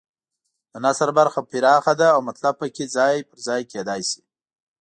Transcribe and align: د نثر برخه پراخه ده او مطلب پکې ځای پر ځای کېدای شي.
د 0.71 0.73
نثر 0.85 1.09
برخه 1.19 1.41
پراخه 1.49 1.93
ده 2.01 2.07
او 2.15 2.19
مطلب 2.29 2.53
پکې 2.61 2.85
ځای 2.95 3.15
پر 3.29 3.37
ځای 3.47 3.61
کېدای 3.71 4.01
شي. 4.09 4.21